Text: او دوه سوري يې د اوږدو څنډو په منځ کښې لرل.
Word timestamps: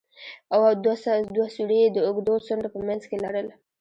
او 0.53 0.59
دوه 1.35 1.47
سوري 1.55 1.77
يې 1.83 1.87
د 1.91 1.97
اوږدو 2.07 2.33
څنډو 2.47 2.69
په 2.73 2.79
منځ 2.87 3.01
کښې 3.09 3.17
لرل. 3.25 3.47